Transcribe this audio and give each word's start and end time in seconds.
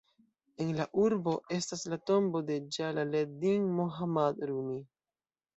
En 0.63 0.71
la 0.77 0.87
urbo 1.01 1.33
estas 1.57 1.83
la 1.95 1.99
tombo 2.11 2.41
de 2.49 2.57
Ĝalal-ed-din 2.79 3.71
Mohammad 3.81 4.45
Rumi. 4.53 4.83